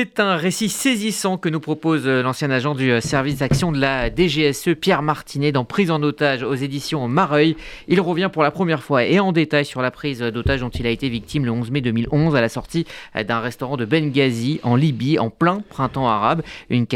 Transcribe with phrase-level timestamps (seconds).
[0.00, 3.80] C'est un récit saisissant que nous propose euh, l'ancien agent du euh, service d'action de
[3.80, 7.56] la DGSE, Pierre Martinet, dans Prise en otage aux éditions Mareuil.
[7.88, 10.86] Il revient pour la première fois et en détail sur la prise d'otage dont il
[10.86, 14.60] a été victime le 11 mai 2011 à la sortie euh, d'un restaurant de Benghazi
[14.62, 16.42] en Libye en plein printemps arabe.
[16.70, 16.86] Une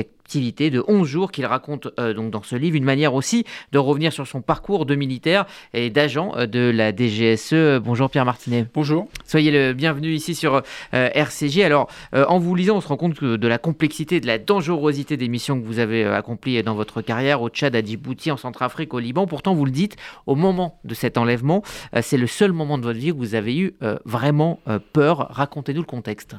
[0.41, 4.13] de 11 jours qu'il raconte euh, donc dans ce livre, une manière aussi de revenir
[4.13, 5.45] sur son parcours de militaire
[5.75, 7.81] et d'agent euh, de la DGSE.
[7.85, 8.67] Bonjour Pierre Martinet.
[8.73, 9.09] Bonjour.
[9.27, 10.63] Soyez le bienvenu ici sur
[10.95, 11.61] euh, RCJ.
[11.61, 15.29] Alors en vous lisant, on se rend compte de la complexité, de la dangerosité des
[15.29, 18.99] missions que vous avez accomplies dans votre carrière au Tchad, à Djibouti, en Centrafrique, au
[18.99, 19.27] Liban.
[19.27, 21.63] Pourtant, vous le dites, au moment de cet enlèvement,
[22.01, 24.61] c'est le seul moment de votre vie où vous avez eu vraiment
[24.93, 25.29] peur.
[25.31, 26.37] Racontez-nous le contexte.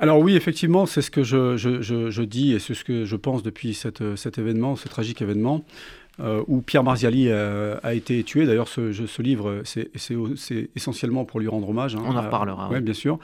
[0.00, 3.74] Alors oui, effectivement, c'est ce que je, dis et c'est ce que je pense depuis
[3.74, 5.64] cet événement, ce tragique événement.
[6.20, 8.46] Euh, où Pierre Marziali euh, a été tué.
[8.46, 9.90] D'ailleurs, ce, livre, c'est
[10.76, 11.96] essentiellement pour lui rendre hommage.
[11.96, 12.04] Hein.
[12.06, 12.68] On en reparlera.
[12.70, 13.18] oui, bien sûr.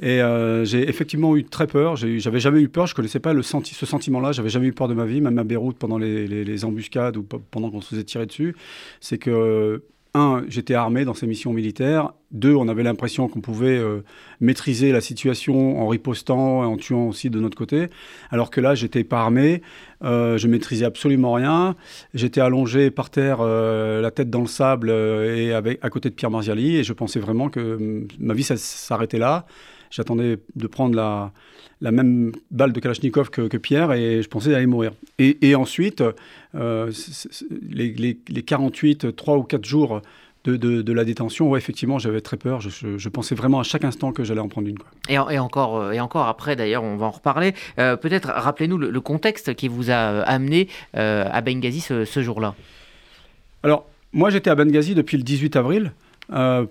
[0.00, 1.96] Et euh, j'ai effectivement eu très peur.
[1.96, 2.86] J'avais jamais eu peur.
[2.86, 4.32] Je connaissais pas le ce sentiment-là.
[4.32, 7.24] J'avais jamais eu peur de ma vie, même à Beyrouth pendant les, les embuscades ou
[7.24, 8.56] pendant qu'on se faisait tirer dessus.
[9.00, 9.82] C'est que
[10.14, 12.12] un, j'étais armé dans ces missions militaires.
[12.32, 14.02] Deux, on avait l'impression qu'on pouvait euh,
[14.40, 17.88] maîtriser la situation en ripostant et en tuant aussi de notre côté.
[18.30, 19.62] Alors que là, j'étais pas armé,
[20.04, 21.76] euh, je maîtrisais absolument rien.
[22.14, 26.14] J'étais allongé par terre, euh, la tête dans le sable et avec, à côté de
[26.14, 26.76] Pierre Marziali.
[26.76, 29.46] Et je pensais vraiment que mm, ma vie s'arrêtait là.
[29.90, 31.32] J'attendais de prendre la,
[31.80, 34.92] la même balle de Kalachnikov que, Pierre et je pensais aller mourir.
[35.18, 36.02] Et, ensuite,
[36.54, 36.92] euh,
[37.60, 40.02] les, 48, 3 ou 4 jours
[40.44, 42.60] de, la détention, ouais, effectivement, j'avais très peur.
[42.60, 44.78] Je, pensais vraiment à chaque instant que j'allais en prendre une.
[45.08, 47.54] Et, encore, euh, et encore après, d'ailleurs, on va en reparler.
[47.78, 52.54] Euh, peut-être rappelez-nous le, contexte qui vous a amené à Benghazi ce, ce jour-là.
[53.62, 55.92] Alors, moi, j'étais à Benghazi depuis le 18 avril.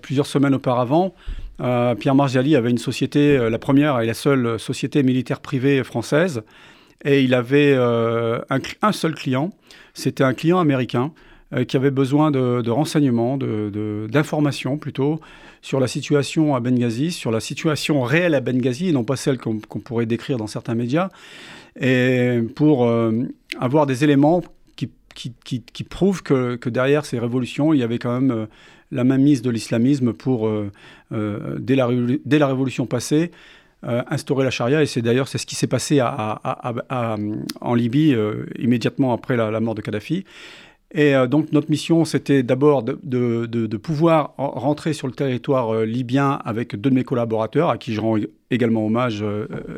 [0.02, 1.14] plusieurs semaines auparavant.
[1.60, 5.84] Euh, Pierre Marziali avait une société, euh, la première et la seule société militaire privée
[5.84, 6.42] française,
[7.04, 8.40] et il avait euh,
[8.82, 9.50] un, seul client,
[9.94, 11.12] c'était un client américain
[11.66, 15.20] qui avait besoin de, renseignements, d'informations plutôt,
[15.62, 19.36] sur la situation à Benghazi, sur la situation réelle à Benghazi, et non pas celle
[19.36, 21.08] qu'on pourrait décrire dans certains médias,
[21.80, 22.88] et pour
[23.58, 24.44] avoir des éléments
[24.76, 28.46] qui, prouvent que, derrière ces révolutions, il y avait quand même
[28.90, 30.70] la mainmise de l'islamisme pour, euh,
[31.12, 31.88] euh, dès, la,
[32.24, 33.30] dès, la, révolution passée,
[33.84, 34.82] euh, instaurer la charia.
[34.82, 38.16] Et c'est d'ailleurs c'est ce qui s'est passé en Libye
[38.58, 40.24] immédiatement après la, mort de Kadhafi.
[40.92, 46.90] Et donc notre mission, c'était d'abord de, pouvoir rentrer sur le territoire libyen avec deux
[46.90, 48.18] de mes collaborateurs, à qui je rends
[48.50, 49.24] également hommage,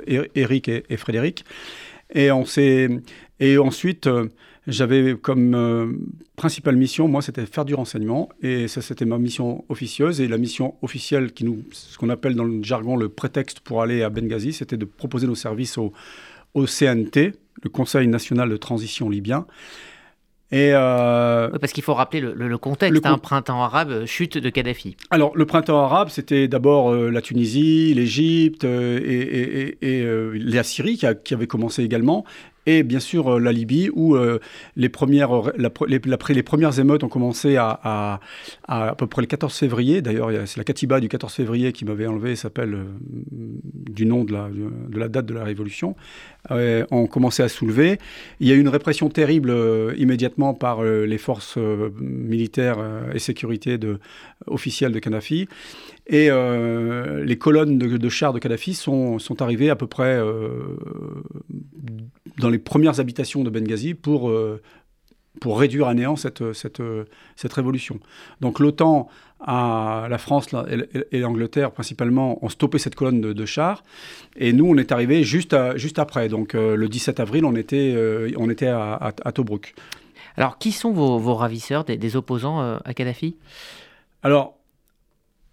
[0.07, 1.45] Eric et, Frédéric.
[2.15, 2.45] Et, on
[3.41, 4.09] et ensuite,
[4.67, 5.93] j'avais comme euh,
[6.37, 8.29] principale mission, moi, c'était faire du renseignement.
[8.43, 10.21] Et ça, c'était ma mission officieuse.
[10.21, 13.83] Et la mission officielle, qui nous, ce qu'on appelle dans le jargon le prétexte pour
[13.83, 15.93] aller à Benghazi, c'était de proposer nos services au,
[16.55, 19.47] au CNT, le Conseil national de transition libyen.
[20.53, 24.51] Et euh, parce qu'il faut rappeler le, contexte, un hein, printemps arabe, euh, chute de
[24.51, 24.99] Kadhafi.
[25.11, 31.33] Alors le printemps arabe, c'était d'abord la Tunisie, l'Égypte et, et, la Syrie qui, qui,
[31.33, 32.27] avait commencé également
[32.67, 34.39] et bien sûr euh, la Libye où euh,
[34.77, 35.53] les, premières, euh,
[35.89, 38.21] les, premières émeutes ont commencé à,
[38.67, 40.03] à, peu près le 14 février.
[40.03, 42.77] D'ailleurs, c'est la Katiba du 14 février qui m'avait enlevé, s'appelle
[43.31, 45.97] du nom de la, de la, date de la Révolution,
[46.51, 47.99] ont commencé à soulever.
[48.41, 49.55] Il y a eu une répression terrible
[49.97, 51.59] immédiatement par les forces
[52.01, 52.79] militaires
[53.15, 53.99] et sécurité de,
[54.47, 55.49] officielles de Kadhafi.
[56.07, 60.21] Et les colonnes de, chars de Kadhafi sont, sont arrivées à peu près
[62.43, 64.61] dans les premières habitations de Benghazi pour, euh,
[65.41, 66.83] pour réduire à néant cette, cette,
[67.37, 68.01] cette révolution.
[68.41, 69.09] Donc l'OTAN,
[69.47, 70.49] la France
[71.11, 73.83] et, l'Angleterre principalement ont stoppé cette colonne de, chars
[74.37, 76.29] et nous on est arrivé juste, juste après.
[76.29, 79.75] Donc euh, le 17 avril on était, euh, on était à, à, Tobruk.
[80.37, 83.37] Alors qui sont vos, vos ravisseurs des, opposants à Kadhafi?
[84.23, 84.57] Alors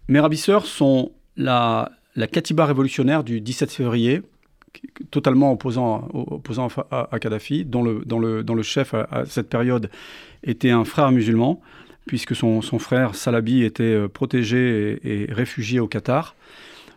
[0.08, 4.22] mes ravisseurs sont la, la Katiba révolutionnaire du 17 février
[5.10, 9.90] totalement opposant, opposant à, Kadhafi, dont le, le, le chef à, cette période
[10.44, 11.60] était un frère musulman,
[12.06, 16.34] puisque son, son frère Salabi était euh, protégé et, réfugié au Qatar.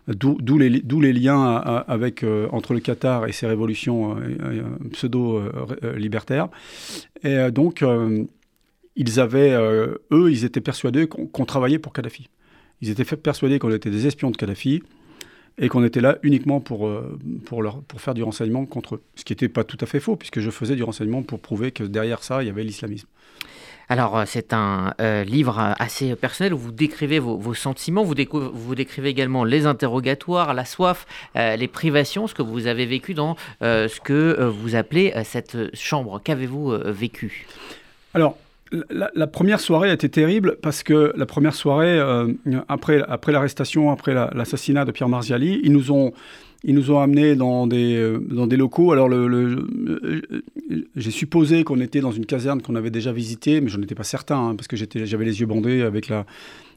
[0.07, 6.49] D'où les, les, liens avec, euh, entre le Qatar et ses révolutions euh, pseudo-libertaires.
[7.23, 7.85] et donc,
[8.97, 12.27] ils avaient, eux, ils étaient persuadés qu'on travaillait pour Kadhafi.
[12.81, 14.83] Ils étaient persuadés qu'on était des espions de Kadhafi
[15.57, 19.03] et qu'on était là uniquement pour, euh, pour, leur, pour faire du renseignement contre eux.
[19.15, 21.71] Ce qui n'était pas tout à fait faux, puisque je faisais du renseignement pour prouver
[21.71, 23.07] que derrière ça, il y avait l'islamisme.
[23.89, 28.15] Alors, euh, c'est un euh, livre assez personnel où vous décrivez vos, sentiments, vous,
[28.53, 31.05] vous, décrivez également les interrogatoires, la soif,
[31.35, 36.21] les privations, ce que vous avez vécu dans ce que vous appelez cette chambre.
[36.23, 37.45] Qu'avez-vous vécu?
[38.13, 38.37] Alors,
[38.89, 41.99] la, première soirée a été terrible parce que la première soirée,
[42.67, 46.13] après, après l'arrestation, après l'assassinat de Pierre Marziali, ils nous ont
[46.63, 48.93] ils nous ont amenés dans des, euh, dans des locaux.
[48.93, 50.21] Alors, le, euh,
[50.95, 54.03] j'ai supposé qu'on était dans une caserne qu'on avait déjà visitée, mais je étais pas
[54.03, 56.25] certain, hein, parce que j'avais les yeux bandés avec la,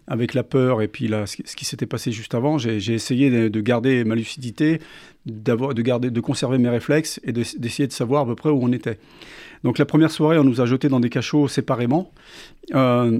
[0.08, 2.58] avec la peur et puis la, ce qui s'était passé juste avant.
[2.58, 4.80] J'ai essayé de, garder ma lucidité,
[5.24, 8.72] de, garder, de conserver mes réflexes et d'essayer de, savoir à peu près où on
[8.72, 8.98] était.
[9.66, 12.12] Donc, la première soirée, on nous a jetés dans des cachots séparément.
[12.76, 13.18] Euh,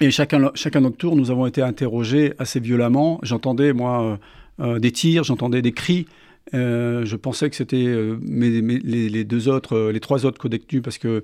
[0.00, 3.18] et chacun, chacun notre tour, nous avons été interrogés assez violemment.
[3.22, 4.18] J'entendais, moi,
[4.60, 6.08] euh, des tirs, j'entendais des cris.
[6.52, 11.22] Euh, je pensais que c'était euh, les, deux autres, les trois autres codétenus, parce que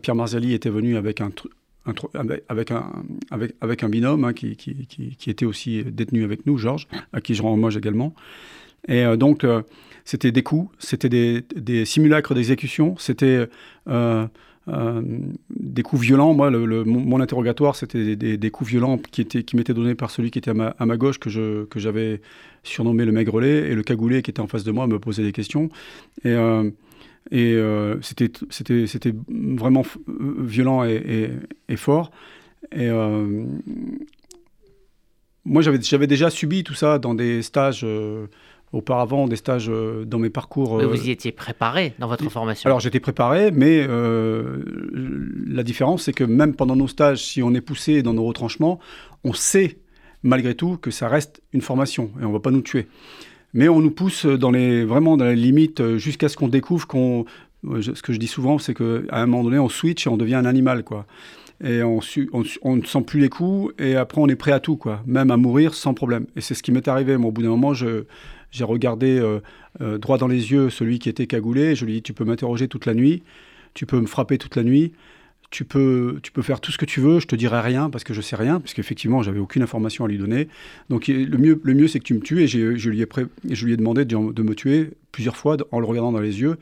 [0.00, 1.30] Pierre Marzali était venu avec un,
[2.48, 4.56] avec, un, binôme hein, qui,
[5.26, 8.14] était aussi détenu avec nous, Georges, à qui je rends hommage également.
[8.88, 9.46] Et donc,
[10.04, 13.48] c'était des coups, c'était des, simulacres d'exécution, c'était
[14.68, 15.02] euh,
[15.50, 16.32] des coups violents.
[16.32, 20.38] Moi, mon, interrogatoire, c'était des, coups violents qui, étaient, qui m'étaient donnés par celui qui
[20.38, 21.28] était à ma, gauche, que,
[21.76, 22.20] j'avais
[22.62, 25.32] surnommé le maigrelet, et le cagoulé qui était en face de moi me posait des
[25.32, 25.68] questions.
[26.24, 26.70] Et, euh,
[27.32, 32.10] euh, c'était, vraiment violent et, fort.
[32.72, 32.88] Et
[35.44, 37.86] moi, j'avais déjà subi tout ça dans des stages
[38.74, 40.78] auparavant des stages euh, dans mes parcours.
[40.78, 44.62] vous euh, y étiez préparé dans votre formation Alors j'étais préparé, mais euh,
[45.46, 48.80] la différence c'est que même pendant nos stages, si on est poussé dans nos retranchements,
[49.22, 49.78] on sait
[50.22, 52.88] malgré tout que ça reste une formation et on ne va pas nous tuer.
[53.52, 57.24] Mais on nous pousse dans les, vraiment dans les limites jusqu'à ce qu'on découvre qu'on...
[57.80, 60.34] Ce que je dis souvent, c'est qu'à un moment donné, on switch et on devient
[60.34, 61.06] un animal, quoi
[61.62, 62.00] et on,
[62.62, 65.30] on, ne sent plus les coups et après on est prêt à tout quoi, même
[65.30, 66.26] à mourir sans problème.
[66.36, 67.16] Et c'est ce qui m'est arrivé.
[67.16, 68.04] Moi, au bout d'un moment, je,
[68.54, 69.40] j'ai regardé euh,
[69.80, 71.74] euh, droit dans les yeux celui qui était cagoulé.
[71.74, 73.22] Je lui ai dit Tu peux m'interroger toute la nuit,
[73.74, 74.92] tu peux me frapper toute la nuit,
[75.50, 78.04] tu peux, tu peux faire tout ce que tu veux, je te dirai rien parce
[78.04, 80.46] que je sais rien, parce qu'effectivement, j'avais aucune information à lui donner.
[80.88, 82.42] Donc le mieux, le mieux c'est que tu me tues.
[82.42, 83.08] Et je lui, ai
[83.50, 86.56] je lui ai demandé de, me tuer plusieurs fois en le regardant dans les yeux.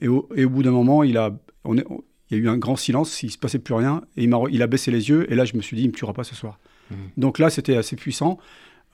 [0.00, 1.84] Et au, et au bout d'un moment, il a, on est,
[2.30, 4.02] il y a eu un grand silence, il ne se passait plus rien.
[4.16, 5.30] Et il, a, il a baissé les yeux.
[5.30, 6.60] Et là, je me suis dit Il ne me tuera pas ce soir.
[6.90, 6.94] Mmh.
[7.16, 8.38] Donc là, c'était assez puissant.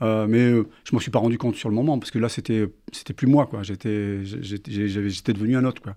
[0.00, 2.28] Euh, mais euh, je m'en suis pas rendu compte sur le moment parce que là
[2.28, 3.62] c'était c'était plus moi quoi.
[3.62, 5.94] J'étais j'étais devenu un autre quoi.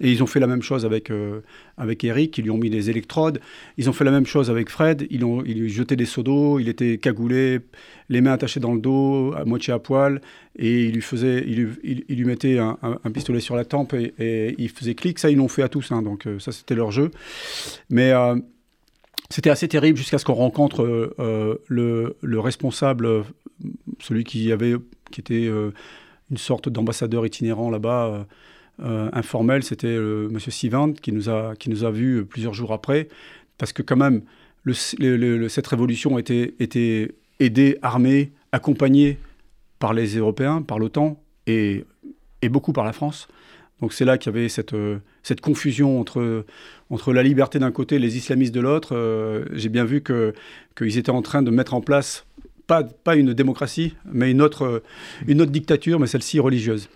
[0.00, 1.40] Et ils ont fait la même chose avec euh,
[1.76, 2.38] avec Eric.
[2.38, 3.40] Ils lui ont mis des électrodes.
[3.76, 5.06] Ils ont fait la même chose avec Fred.
[5.10, 6.58] Ils ont ils lui jetaient des seaux d'eau.
[6.58, 7.60] Il était cagoulé,
[8.08, 10.20] les mains attachées dans le dos, à moitié à poil,
[10.56, 12.76] et il lui faisait il lui, il, lui mettait un,
[13.12, 15.18] pistolet sur la tempe et, et, il faisait clic.
[15.18, 15.92] Ça ils l'ont fait à tous.
[15.92, 17.10] Hein, donc ça c'était leur jeu.
[17.90, 18.12] Mais
[19.32, 23.24] c'était assez terrible jusqu'à ce qu'on rencontre euh, le, le, responsable,
[23.98, 24.74] celui qui, avait,
[25.10, 25.70] qui était euh,
[26.30, 28.26] une sorte d'ambassadeur itinérant là-bas,
[28.82, 30.38] euh, informel, c'était M.
[30.38, 33.08] Sivand qui nous a, qui nous vus plusieurs jours après,
[33.56, 34.20] parce que quand même,
[34.70, 39.16] cette révolution était, était aidée, armée, accompagnée
[39.78, 41.86] par les Européens, par l'OTAN et,
[42.42, 43.28] et beaucoup par la France.
[43.80, 46.44] Donc c'est là qu'il y avait cette, euh, cette confusion entre,
[46.90, 48.94] entre la liberté d'un côté et les islamistes de l'autre.
[48.94, 52.24] Euh, j'ai bien vu qu'ils étaient en train de mettre en place,
[52.66, 54.82] pas, pas une démocratie, mais une autre,
[55.26, 56.88] une autre dictature, mais celle-ci religieuse.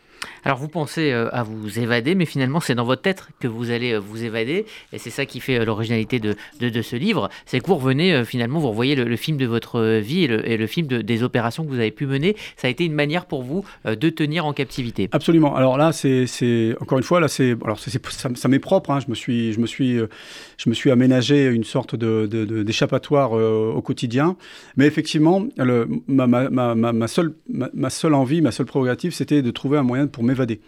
[0.44, 3.70] Alors vous pensez euh, à vous évader, mais finalement c'est dans votre tête que vous
[3.70, 7.28] allez euh, vous évader, et c'est ça qui fait euh, l'originalité de, de, ce livre,
[7.46, 10.86] c'est que vous revenez finalement, vous revoyez le, film de votre vie et le, film
[10.86, 12.36] de, des opérations que vous avez pu mener.
[12.56, 15.08] Ça a été une manière pour vous de tenir en captivité.
[15.12, 15.56] Absolument.
[15.56, 18.90] Alors là, c'est encore une fois là, c'est alors ça, m'est propre.
[18.90, 19.00] Hein.
[19.00, 22.26] Je me suis, je me suis, je me suis aménagé une sorte de,
[22.62, 24.36] d'échappatoire au quotidien,
[24.76, 29.42] mais effectivement, le, ma, ma, ma, ma, seule, ma, seule envie, ma seule prérogative, c'était
[29.42, 30.60] de trouver un moyen m'évader.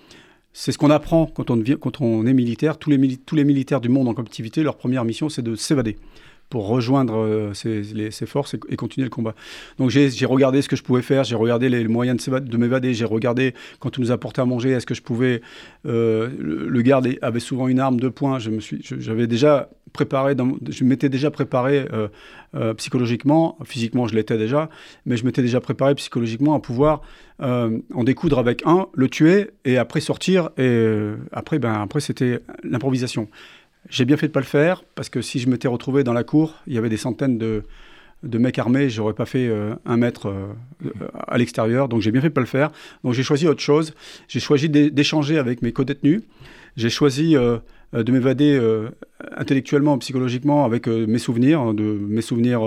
[0.53, 2.79] C'est ce qu'on apprend quand on, est militaire.
[2.79, 5.97] Tous les militaires du monde en captivité, leur première mission, c'est de s'évader
[6.51, 9.35] pour rejoindre euh, ces, forces et, continuer le combat.
[9.79, 13.05] Donc j'ai regardé ce que je pouvais faire, j'ai regardé les, moyens de, m'évader, j'ai
[13.05, 15.43] regardé quand on nous apportait à manger, est-ce que je pouvais...
[15.87, 20.35] Euh, le, garde avait souvent une arme de poing, j'avais déjà préparé,
[20.69, 24.71] je m'étais déjà préparé euh, psychologiquement, physiquement je l'étais déjà,
[25.07, 27.03] mais je m'étais déjà préparé psychologiquement à pouvoir
[27.41, 33.29] en découdre avec un, le tuer et après sortir, et après, ben, après c'était l'improvisation.
[33.89, 36.13] J'ai bien fait de ne pas le faire, parce que si je m'étais retrouvé dans
[36.13, 37.63] la cour, il y avait des centaines de,
[38.23, 40.53] mecs armés, j'aurais pas fait euh, un mètre euh,
[41.27, 42.71] à l'extérieur, donc j'ai bien fait de pas le faire.
[43.03, 43.95] Donc j'ai choisi autre chose.
[44.29, 46.21] J'ai choisi d'échanger avec mes co-détenus.
[46.77, 47.59] J'ai choisi euh,
[47.95, 48.61] de m'évader
[49.35, 52.61] intellectuellement, psychologiquement avec mes souvenirs, de, mes souvenirs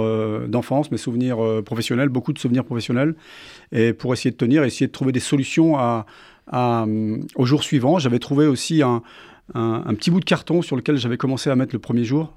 [0.47, 3.13] d'enfance, mes souvenirs professionnels, beaucoup de souvenirs professionnels,
[3.71, 6.07] et pour essayer de tenir, essayer de trouver des solutions à,
[7.35, 7.99] au jour suivant.
[7.99, 9.03] J'avais trouvé aussi un,
[9.53, 12.33] un, petit bout de carton sur lequel j'avais commencé à mettre le premier jour,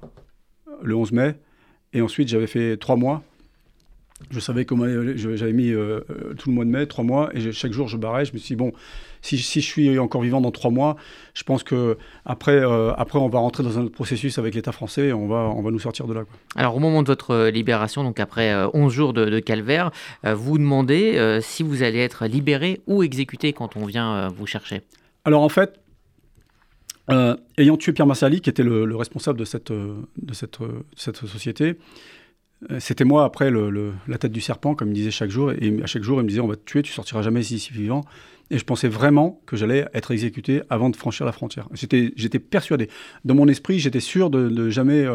[0.81, 1.35] le 11 mai,
[1.93, 3.23] et ensuite j'avais fait trois mois.
[4.31, 5.99] Je savais comment j'avais mis euh,
[6.37, 8.23] tout le mois de mai, trois mois, et chaque jour je barrais.
[8.23, 8.71] Je me suis dit, bon,
[9.21, 10.95] si, si, je suis encore vivant dans trois mois,
[11.33, 14.71] je pense que après, euh, après on va rentrer dans un autre processus avec l'État
[14.71, 16.23] français et on va, on va nous sortir de là.
[16.55, 19.91] Alors, au moment de votre euh, libération, donc après 11 jours de, de calvaire,
[20.23, 24.81] vous demandez si vous allez être libéré ou exécuté quand on vient vous chercher
[25.25, 25.77] Alors, en fait,
[27.11, 30.01] euh, ayant tué Pierre Marsali, qui était le, responsable de cette, euh,
[30.61, 31.77] euh, société,
[32.79, 35.51] c'était moi après la tête du serpent, comme il disait chaque jour.
[35.51, 37.69] Et à chaque jour, il me disait On va te tuer, tu sortiras jamais ici,
[37.71, 38.05] vivant.
[38.51, 41.67] Et je pensais vraiment que j'allais être exécuté avant de franchir la frontière.
[41.73, 42.89] J'étais persuadé.
[43.23, 45.05] Dans mon esprit, j'étais sûr de, ne jamais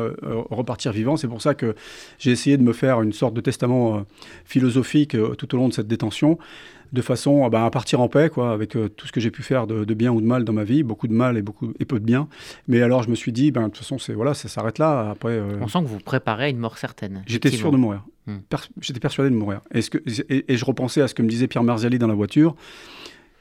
[0.50, 1.16] repartir vivant.
[1.16, 1.74] C'est pour ça que
[2.18, 4.04] j'ai essayé de me faire une sorte de testament
[4.44, 6.38] philosophique tout au long de cette détention
[6.92, 9.42] de façon bah, à partir en paix, quoi, avec euh, tout ce que j'ai pu
[9.42, 11.84] faire de, bien ou de mal dans ma vie, beaucoup de mal et, beaucoup, et
[11.84, 12.28] peu de bien.
[12.68, 15.10] Mais alors je me suis dit, ben, de toute façon, c'est, voilà, ça s'arrête là.
[15.10, 17.22] Après, euh, On sent que vous préparez à une mort certaine.
[17.26, 18.04] J'étais sûr de mourir.
[18.26, 18.38] Hmm.
[18.80, 19.60] j'étais persuadé de mourir.
[19.72, 19.90] Et, ce
[20.48, 22.54] je repensais à ce que me disait Pierre Marziali dans la voiture.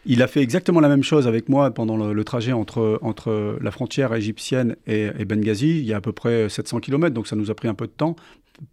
[0.05, 3.71] Il a fait exactement la même chose avec moi pendant le, trajet entre, entre la
[3.71, 5.79] frontière égyptienne et, Benghazi.
[5.79, 7.85] Il y a à peu près 700 km, donc ça nous a pris un peu
[7.85, 8.15] de temps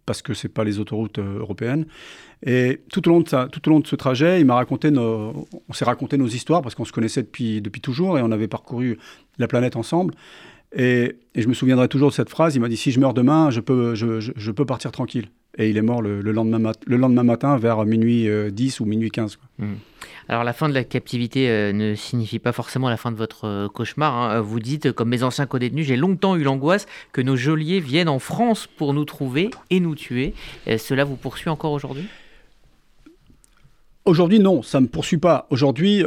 [0.05, 1.85] parce que c'est pas les autoroutes euh, européennes.
[2.45, 5.73] Et tout au long de, tout au long de ce trajet, il raconté nos, on
[5.73, 8.99] s'est raconté nos histoires parce qu'on se connaissait depuis, depuis toujours et on avait parcouru
[9.37, 10.13] la planète ensemble.
[10.75, 12.55] Et, je me souviendrai toujours de cette phrase.
[12.55, 15.29] Il m'a dit si je meurs demain, je peux, je, je, peux partir tranquille.
[15.59, 19.09] Et il est mort le, lendemain, le lendemain matin vers minuit 10 euh, ou minuit
[19.09, 19.39] 15.
[19.57, 19.65] Mmh.
[20.29, 23.45] Alors la fin de la captivité euh, ne signifie pas forcément la fin de votre
[23.45, 24.13] euh, cauchemar.
[24.13, 24.41] Hein.
[24.41, 28.19] Vous dites, comme mes anciens co-détenus, j'ai longtemps eu l'angoisse que nos geôliers viennent en
[28.19, 30.33] France pour nous trouver et nous tuer.
[30.77, 32.05] cela vous poursuit encore aujourd'hui?
[34.05, 35.47] Aujourd'hui, non, ça ne me poursuit pas.
[35.49, 36.03] Aujourd'hui,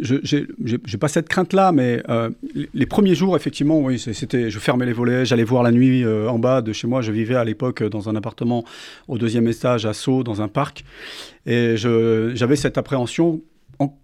[0.00, 2.30] euh, je n'ai pas cette crainte-là, mais euh,
[2.74, 6.28] les premiers jours, effectivement, oui, c'était, je fermais les volets, j'allais voir la nuit euh,
[6.28, 7.02] en bas de chez moi.
[7.02, 8.64] Je vivais à l'époque dans un appartement
[9.08, 10.84] au deuxième étage à Sceaux, dans un parc,
[11.46, 13.40] et j'avais cette appréhension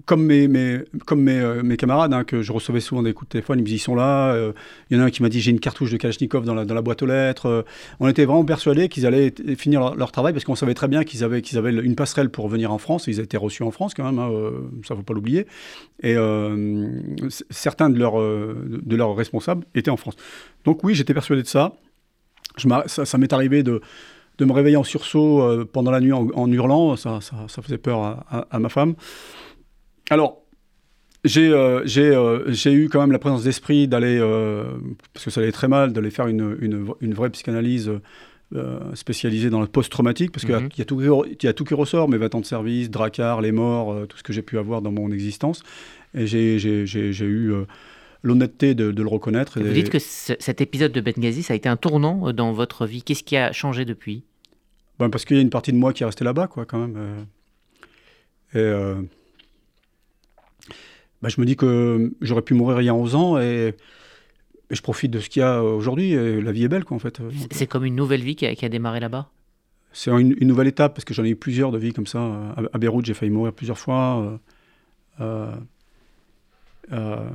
[0.04, 3.66] comme mes, euh, camarades, hein, que je recevais souvent des coups de téléphone, ils me
[3.66, 4.32] disaient ils sont là.
[4.32, 4.52] Euh,
[4.90, 6.82] il y en a un qui m'a dit j'ai une cartouche de Kalachnikov dans la,
[6.82, 7.46] boîte aux lettres.
[7.46, 7.62] Euh,
[8.00, 11.24] on était vraiment persuadés qu'ils allaient finir leur, travail parce qu'on savait très bien qu'ils
[11.24, 13.06] avaient, une passerelle pour venir en France.
[13.06, 14.30] Ils étaient reçus en France quand même, hein,
[14.86, 15.46] ça ne faut pas l'oublier.
[16.02, 16.16] Et
[17.50, 20.16] certains de leurs, responsables étaient en France.
[20.64, 21.72] Donc oui, j'étais persuadé de ça.
[22.58, 23.80] Ça, m'est arrivé de
[24.40, 27.20] me réveiller en sursaut pendant la nuit en, hurlant, ça,
[27.62, 28.96] faisait peur à ma femme.
[30.10, 30.42] Alors,
[31.36, 34.64] euh, euh, j'ai eu quand même la présence d'esprit d'aller, euh,
[35.12, 36.56] parce que ça allait très mal, d'aller faire une,
[37.00, 37.90] une, vraie psychanalyse
[38.94, 40.68] spécialisée dans le post-traumatique, parce qu'il y, a mhm.
[40.84, 41.00] tout,
[41.42, 44.22] y a tout qui ressort, mes 20 ans de service, Dracar, les morts, tout ce
[44.22, 45.62] que j'ai pu avoir dans mon existence.
[46.14, 47.52] Et j'ai eu
[48.22, 49.60] l'honnêteté de, le reconnaître.
[49.60, 53.02] Vous dites que cet épisode de Benghazi, ça a été un tournant dans votre vie.
[53.02, 54.24] Qu'est-ce qui a changé depuis?
[54.98, 56.86] Ben Parce qu'il y a une partie de moi qui est restée là-bas, quoi, quand
[56.86, 57.26] même.
[58.54, 58.70] Et
[61.22, 63.74] bah, je me dis que j'aurais pu mourir il y a 11 ans et,
[64.70, 66.14] je profite de ce qu'il y a aujourd'hui.
[66.40, 67.20] La vie est belle, quoi, en fait.
[67.50, 69.28] C'est comme une nouvelle vie qui a, démarré là-bas?
[69.92, 72.54] C'est une, nouvelle étape, parce que j'en ai eu plusieurs de vies comme ça.
[72.72, 74.40] À, Beyrouth, j'ai failli mourir plusieurs fois.
[75.20, 75.54] Euh,
[76.92, 77.28] euh,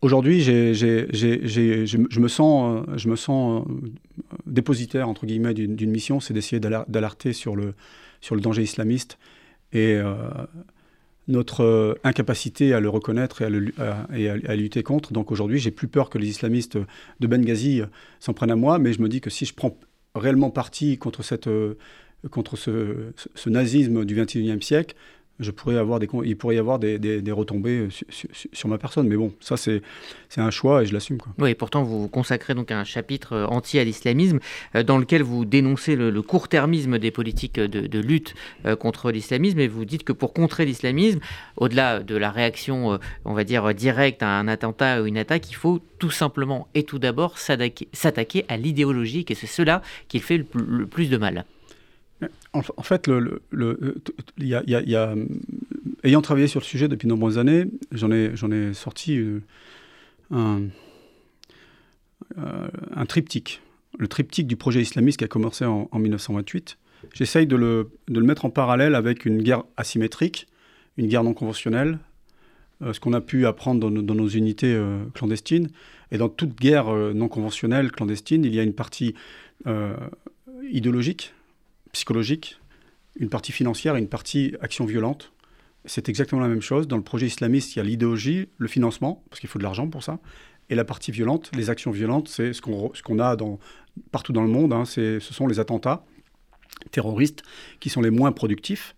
[0.00, 3.66] aujourd'hui, je me sens, je me sens
[4.46, 7.74] dépositaire, entre guillemets, d'une mission, c'est d'essayer d'alerter sur le,
[8.20, 9.18] sur le danger islamiste.
[9.72, 10.14] Et euh,
[11.28, 15.12] notre euh, incapacité à le reconnaître et à, lutter contre.
[15.12, 16.78] Donc aujourd'hui, j'ai plus peur que les islamistes
[17.20, 17.86] de Benghazi euh,
[18.20, 19.76] s'en prennent à moi, mais je me dis que si je prends
[20.14, 21.74] réellement parti contre, cette, euh,
[22.30, 24.94] contre ce, ce nazisme du XXIe siècle,
[25.38, 27.88] je pourrais avoir des, il pourrait y avoir des, des, retombées euh,
[28.52, 29.06] sur, ma personne.
[29.06, 29.82] Mais bon, ça, c'est
[30.36, 31.18] un choix et je l'assume.
[31.38, 34.38] Oui, et pourtant, vous consacrez donc un chapitre euh, anti à l'islamisme
[34.74, 38.34] euh, dans lequel vous dénoncez le, court-termisme des politiques de, lutte
[38.80, 41.20] contre l'islamisme et vous dites que pour contrer l'islamisme,
[41.56, 45.54] au-delà de la réaction, on va dire, directe à un attentat ou une attaque, il
[45.54, 50.86] faut tout simplement et tout d'abord s'attaquer à l'idéologie et c'est cela qui fait le
[50.86, 51.44] plus de mal.
[52.52, 53.42] En, fait, le,
[54.38, 55.14] y a,
[56.02, 59.40] ayant travaillé sur le sujet depuis de nombreuses années, j'en ai, sorti euh,
[60.30, 60.62] un,
[62.38, 63.60] euh, triptyque.
[63.98, 66.78] Le triptyque du projet islamiste qui a commencé en, 1928.
[67.12, 70.46] J'essaye le, de le, mettre en parallèle avec une guerre asymétrique,
[70.96, 71.98] une guerre non conventionnelle,
[72.80, 74.78] ce qu'on a pu apprendre dans, nos unités
[75.14, 75.68] clandestines.
[76.12, 79.14] Et dans toute guerre non conventionnelle clandestine, il y a une partie
[80.70, 81.32] idéologique,
[81.96, 82.60] psychologique,
[83.18, 85.32] une partie financière et une partie action violente.
[85.86, 86.86] C'est exactement la même chose.
[86.86, 89.88] Dans le projet islamiste, il y a l'idéologie, le financement, parce qu'il faut de l'argent
[89.88, 90.18] pour ça.
[90.68, 93.58] Et la partie violente, les actions violentes, c'est ce qu'on qu'on a dans,
[94.10, 94.74] partout dans le monde.
[94.74, 96.04] Hein, ce sont les attentats
[96.90, 97.42] terroristes
[97.80, 98.94] qui sont les moins productifs,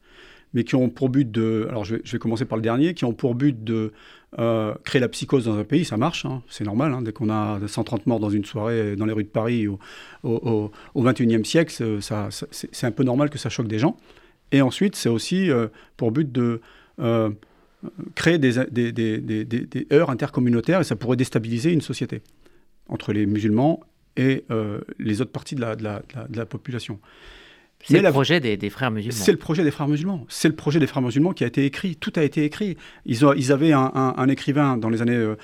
[0.53, 1.67] mais qui ont pour but de.
[1.69, 3.93] Alors je vais, commencer par le dernier, qui ont pour but de
[4.39, 5.87] euh, créer la psychose dans un pays.
[5.87, 6.93] Ça marche, hein, c'est normal.
[6.93, 9.79] Hein, dès qu'on a 130 morts dans une soirée dans les rues de Paris au,
[10.23, 13.97] au, au, 21e siècle, c'est un peu normal que ça choque des gens.
[14.53, 16.61] Et ensuite, c'est aussi euh, pour but de
[17.01, 17.31] euh,
[18.15, 22.23] créer des, des, intercommunautaires et ça pourrait déstabiliser une société
[22.89, 23.81] entre les musulmans
[24.17, 24.45] et
[24.99, 26.99] les autres parties de la, population.
[27.85, 29.17] C'est le projet des, frères musulmans.
[29.17, 30.27] C'est le projet des frères musulmans.
[30.29, 31.97] C'est le projet des frères musulmans qui a été écrit.
[31.97, 32.77] Tout a été écrit.
[33.07, 35.35] Ils, ont, ils avaient un, un, écrivain dans les années,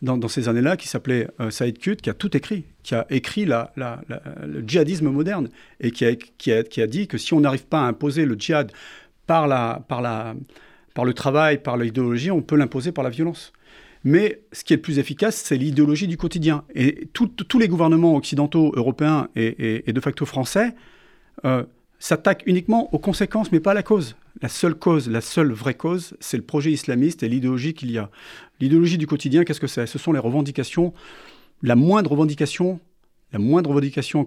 [0.00, 3.72] dans, ces années-là qui s'appelait Saïd Qut, qui a tout écrit, qui a écrit la,
[3.76, 5.48] le djihadisme moderne
[5.80, 8.24] et qui a, qui, a, qui a dit que si on n'arrive pas à imposer
[8.24, 8.72] le djihad
[9.26, 10.34] par la, par la,
[10.94, 13.52] par le travail, par l'idéologie, on peut l'imposer par la violence.
[14.04, 16.64] Mais ce qui est le plus efficace, c'est l'idéologie du quotidien.
[16.74, 20.74] Et tous les gouvernements occidentaux, européens et, de facto français
[21.44, 21.62] euh,
[22.02, 24.16] s'attaquent uniquement aux conséquences, mais pas à la cause.
[24.40, 27.98] La seule cause, la seule vraie cause, c'est le projet islamiste et l'idéologie qu'il y
[27.98, 28.10] a.
[28.58, 29.86] L'idéologie du quotidien, qu'est-ce que c'est?
[29.86, 30.92] Ce sont les revendications,
[31.62, 32.80] la moindre revendication
[33.32, 34.26] la moindre revendication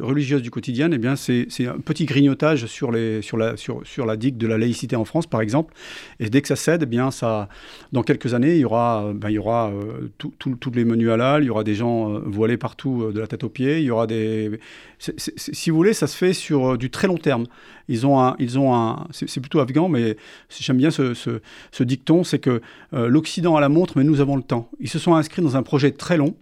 [0.00, 4.96] religieuse du quotidien, eh bien, c'est, un petit grignotage sur, la, digue de la laïcité
[4.96, 5.74] en France, par exemple.
[6.20, 7.48] Et dès que ça cède, eh bien, ça,
[7.92, 11.46] dans quelques années, il y aura, ben, y aura euh, tous les menus halal, il
[11.46, 13.90] y aura des gens euh, voilés partout euh, de la tête aux pieds, il y
[13.90, 14.58] aura des...
[14.98, 17.44] si vous voulez, ça se fait sur du très long terme.
[17.88, 18.34] Ils ont.
[18.38, 20.16] Ils ont c'est, plutôt afghan, mais
[20.48, 22.60] j'aime bien ce, ce dicton, c'est que
[22.92, 24.70] l'Occident a la montre, mais nous avons le temps.
[24.80, 26.34] Ils se sont inscrits dans un projet très long,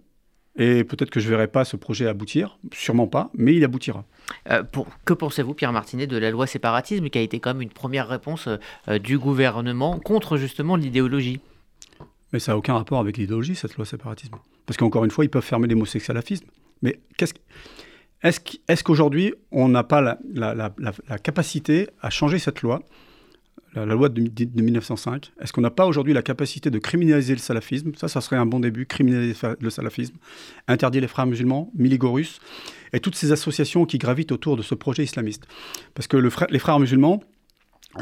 [0.57, 4.05] et peut-être que je ne verrai pas ce projet aboutir, sûrement pas, mais il aboutira.
[4.49, 7.61] Euh, pour, que pensez-vous, Pierre Martinet, de la loi séparatisme, qui a été quand même
[7.61, 8.47] une première réponse
[8.87, 11.41] euh, du gouvernement contre justement l'idéologie?
[12.31, 14.35] Mais ça n'a aucun rapport avec l'idéologie, cette loi séparatisme.
[14.65, 16.47] Parce qu'encore une fois, ils peuvent fermer les mots sexualafisme.
[16.81, 17.33] Mais qu'est-ce
[18.23, 22.81] est-ce qu'aujourd'hui, on n'a pas la, la, capacité à changer cette loi?
[23.75, 24.21] La, loi de,
[24.61, 27.91] 1905 Est-ce qu'on n'a pas aujourd'hui la capacité de criminaliser le salafisme?
[27.95, 30.15] Ça, ça serait un bon début, criminaliser le salafisme,
[30.67, 32.39] interdire les frères musulmans, Miligorus,
[32.93, 35.45] et toutes ces associations qui gravitent autour de ce projet islamiste.
[35.93, 37.21] Parce que les frères musulmans,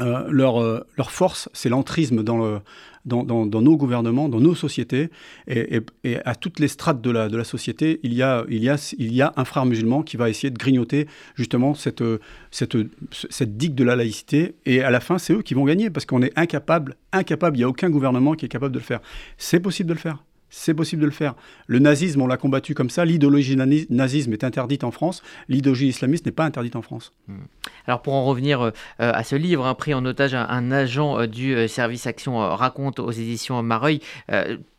[0.00, 2.60] euh, euh, leur, force, c'est l'entrisme dans, le,
[3.04, 5.10] dans, nos gouvernements, dans nos sociétés,
[5.46, 5.80] et,
[6.24, 10.30] à toutes les strates de la, société, il y, a, un frère musulman qui va
[10.30, 12.04] essayer de grignoter justement cette,
[12.50, 16.06] cette digue de la laïcité, et à la fin, c'est eux qui vont gagner, parce
[16.06, 19.00] qu'on est incapable, incapable, il n'y a aucun gouvernement qui est capable de le faire.
[19.38, 21.34] C'est possible de le faire c'est possible de le faire.
[21.66, 23.04] Le nazisme, on l'a combattu comme ça.
[23.04, 25.22] L'idéologie nazisme est interdite en France.
[25.48, 27.12] L'idéologie islamiste n'est pas interdite en France.
[27.26, 27.42] Hmm.
[27.86, 31.26] Alors pour en revenir euh, à ce livre, hein, pris en otage un, agent euh,
[31.26, 34.00] du euh, service Action raconte aux éditions Mareuil,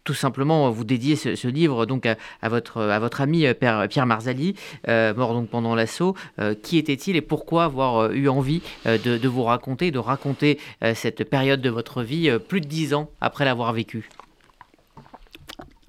[0.04, 4.56] tout simplement vous dédiez ce, livre donc à, votre, à votre ami Pierre Marzali,
[4.88, 6.16] mort donc pendant l'assaut.
[6.62, 10.60] qui était-il et pourquoi avoir eu envie de, de, vous raconter, de raconter
[10.94, 14.10] cette période de votre vie plus de dix ans après l'avoir vécue?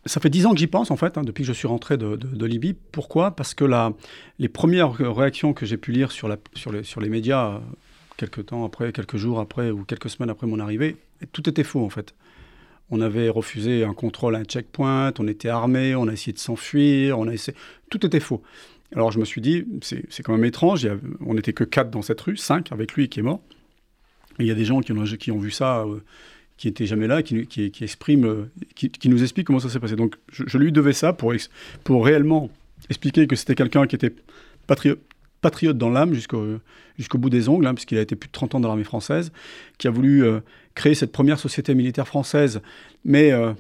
[0.07, 1.97] Ça fait dix ans que j'y pense, en fait, hein, depuis que je suis rentré
[1.97, 2.75] de, Libye.
[2.93, 3.33] Pourquoi?
[3.33, 3.65] Parce que
[4.39, 7.61] les premières réactions que j'ai pu lire sur, les, médias,
[8.17, 10.97] quelques temps après, quelques jours après ou quelques semaines après mon arrivée,
[11.33, 12.15] tout était faux, en fait.
[12.91, 16.39] On avait refusé un contrôle à un checkpoint, on était armé, on a essayé de
[16.39, 17.57] s'enfuir, on a essayé...
[17.91, 18.43] Tout était faux.
[18.95, 20.89] Alors je me suis dit, c'est quand même étrange,
[21.21, 23.41] on n'était que quatre dans cette rue, cinq avec lui qui est mort.
[24.39, 25.81] Il y a des gens qui ont, qui ont vu ça...
[25.81, 26.01] Euh,
[26.57, 29.81] qui n'était jamais là, qui, qui, qui exprime, euh, qui, nous explique comment ça s'est
[29.81, 29.97] passé.
[29.97, 31.33] Donc je, lui devais ça pour,
[31.85, 32.51] pour réellement
[32.89, 34.15] expliquer que c'était quelqu'un qui était
[34.67, 35.01] patriote,
[35.43, 36.59] patriote dans l'âme jusqu'au
[36.97, 39.33] jusqu'au bout des ongles, hein, puisqu'il a été plus de 30 ans dans l'armée française,
[39.77, 40.41] qui a voulu euh,
[40.75, 42.63] créer cette première société militaire française,
[43.05, 43.53] mais euh,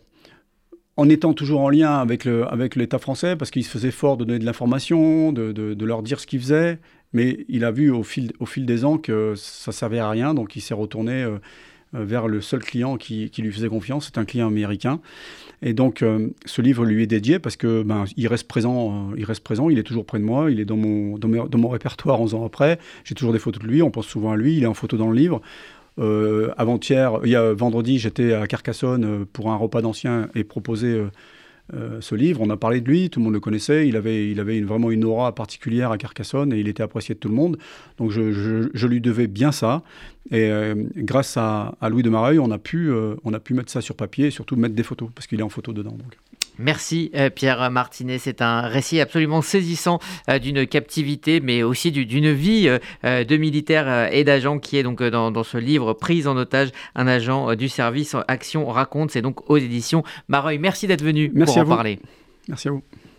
[0.96, 4.24] en étant toujours en lien avec l'État avec français, parce qu'il se faisait fort de
[4.24, 6.78] donner de l'information, de, de, leur dire ce qu'il faisait,
[7.12, 10.32] mais il a vu au fil, au fil des ans que ça servait à rien,
[10.32, 11.26] donc il s'est retourné
[12.04, 15.00] vers le seul client qui, lui faisait confiance, c'est un client américain.
[15.62, 19.14] Et donc, euh, ce livre lui est dédié parce que ben, il reste présent, euh,
[19.16, 22.34] il reste présent, il est toujours près de moi, il est dans mon, répertoire 11
[22.34, 22.78] ans après.
[23.04, 24.96] J'ai toujours des photos de lui, on pense souvent à lui, il est en photo
[24.96, 25.40] dans le livre.
[25.98, 30.44] Avant-hier, il y a vendredi, j'étais à Carcassonne pour un repas d'anciens et
[31.68, 32.40] proposer ce livre.
[32.42, 33.88] On a parlé de lui, tout le monde le connaissait.
[33.88, 37.20] Il avait, il avait vraiment une aura particulière à Carcassonne et il était apprécié de
[37.20, 37.58] tout le monde.
[37.98, 39.82] Donc je, lui devais bien ça.
[40.30, 40.50] Et
[40.96, 42.92] grâce à, Louis de Mareuil, on a, pu,
[43.24, 45.44] on a pu mettre ça sur papier et surtout mettre des photos, parce qu'il est
[45.44, 45.96] en photo dedans.
[46.58, 49.98] Merci euh, Pierre Martinet, c'est un récit absolument saisissant
[50.30, 52.68] euh, d'une captivité, mais aussi d'une vie
[53.04, 57.06] euh, de militaire et d'agent qui est donc dans, ce livre Prise en otage, un
[57.06, 59.10] agent du service Action raconte.
[59.10, 60.58] C'est donc aux éditions Mareuil.
[60.58, 61.98] Merci d'être venu Merci pour en parler.
[62.48, 62.82] Merci à vous.